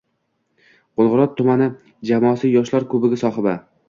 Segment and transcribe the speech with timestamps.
[1.01, 1.67] Qo‘ng‘irot tumani
[2.11, 3.55] jamoasi “yoshlar kubogi” sohibi